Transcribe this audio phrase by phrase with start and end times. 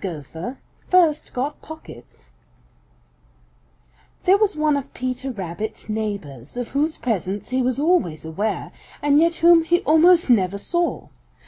[0.00, 0.58] GOPHER
[0.88, 2.30] FIRST GOT POCKETS
[4.22, 8.70] |THERE was one of Peter Rabbit's neighbors of whose presence he was always aware,
[9.02, 11.08] and yet whom he almost never saw.